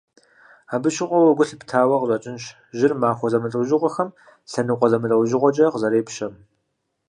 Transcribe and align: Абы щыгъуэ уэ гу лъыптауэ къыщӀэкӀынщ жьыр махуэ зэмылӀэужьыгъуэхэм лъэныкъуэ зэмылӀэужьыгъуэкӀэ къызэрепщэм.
Абы 0.73 0.89
щыгъуэ 0.95 1.19
уэ 1.21 1.33
гу 1.37 1.45
лъыптауэ 1.47 1.95
къыщӀэкӀынщ 1.99 2.43
жьыр 2.77 2.93
махуэ 3.01 3.27
зэмылӀэужьыгъуэхэм 3.31 4.09
лъэныкъуэ 4.51 4.87
зэмылӀэужьыгъуэкӀэ 4.91 5.65
къызэрепщэм. 5.73 6.33